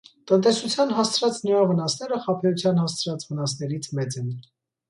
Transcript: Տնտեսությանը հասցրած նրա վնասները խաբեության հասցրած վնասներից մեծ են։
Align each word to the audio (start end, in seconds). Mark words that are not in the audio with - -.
Տնտեսությանը 0.29 0.95
հասցրած 0.99 1.37
նրա 1.49 1.59
վնասները 1.73 2.19
խաբեության 2.25 2.83
հասցրած 2.85 3.29
վնասներից 3.29 3.91
մեծ 4.01 4.19
են։ 4.25 4.37